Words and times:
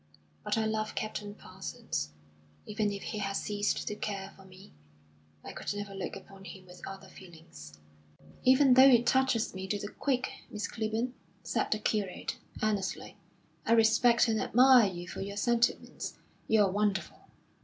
But 0.43 0.57
I 0.57 0.65
love 0.65 0.95
Captain 0.95 1.35
Parsons. 1.35 2.09
Even 2.65 2.91
if 2.91 3.03
he 3.03 3.19
has 3.19 3.39
ceased 3.39 3.87
to 3.87 3.93
care 3.93 4.33
for 4.35 4.43
me, 4.45 4.73
I 5.43 5.51
could 5.51 5.71
never 5.75 5.93
look 5.93 6.15
upon 6.15 6.43
him 6.45 6.65
with 6.65 6.81
other 6.87 7.07
feelings." 7.07 7.77
"Even 8.43 8.73
though 8.73 8.89
it 8.89 9.05
touches 9.05 9.53
me 9.53 9.67
to 9.67 9.77
the 9.77 9.89
quick, 9.89 10.31
Miss. 10.49 10.67
Clibborn," 10.67 11.13
said 11.43 11.69
the 11.69 11.77
curate, 11.77 12.37
earnestly, 12.63 13.15
"I 13.63 13.73
respect 13.73 14.27
and 14.27 14.41
admire 14.41 14.91
you 14.91 15.07
for 15.07 15.21
your 15.21 15.37
sentiments. 15.37 16.17
You 16.47 16.63
are 16.63 16.71
wonderful. 16.71 17.19